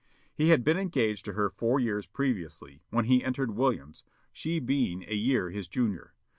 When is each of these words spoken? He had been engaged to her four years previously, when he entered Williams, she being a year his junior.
He 0.33 0.49
had 0.49 0.63
been 0.63 0.77
engaged 0.79 1.25
to 1.25 1.33
her 1.33 1.51
four 1.51 1.79
years 1.79 2.07
previously, 2.07 2.81
when 2.89 3.05
he 3.05 3.23
entered 3.23 3.51
Williams, 3.55 4.03
she 4.33 4.57
being 4.57 5.05
a 5.07 5.13
year 5.13 5.51
his 5.51 5.67
junior. 5.67 6.15